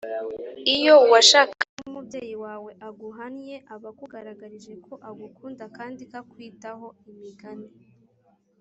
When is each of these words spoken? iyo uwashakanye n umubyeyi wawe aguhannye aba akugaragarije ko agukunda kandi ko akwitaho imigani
iyo 0.75 0.93
uwashakanye 1.05 1.73
n 1.83 1.87
umubyeyi 1.91 2.35
wawe 2.43 2.71
aguhannye 2.87 3.55
aba 3.73 3.89
akugaragarije 3.93 4.73
ko 4.85 4.93
agukunda 5.09 5.63
kandi 5.77 6.01
ko 6.09 6.15
akwitaho 6.21 6.87
imigani 7.11 7.69